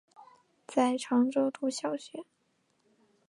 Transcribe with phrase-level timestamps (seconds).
[0.65, 2.25] 在常州读小学。